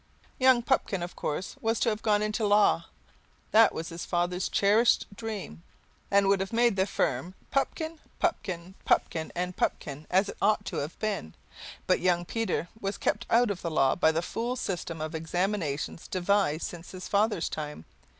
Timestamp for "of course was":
1.03-1.79